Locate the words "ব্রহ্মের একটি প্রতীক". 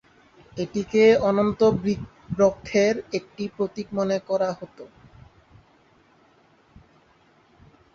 2.31-3.87